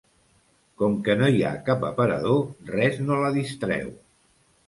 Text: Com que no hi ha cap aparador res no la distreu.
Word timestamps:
Com 0.81 0.95
que 1.07 1.15
no 1.17 1.27
hi 1.33 1.43
ha 1.49 1.51
cap 1.67 1.85
aparador 1.91 2.73
res 2.79 2.99
no 3.09 3.21
la 3.25 3.31
distreu. 3.39 3.93